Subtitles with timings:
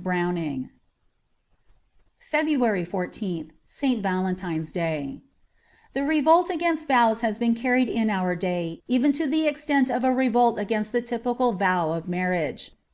[0.00, 0.70] ^Browning.''
[2.32, 4.00] 4^ J FEBRUARY 14th 57.
[4.02, 5.20] VALENTINE'S DAY
[5.92, 10.02] THE rerolt against tows has been carried in our day emsx to the eztait of
[10.02, 12.72] a rerolt against the tjpical TOW of marriage.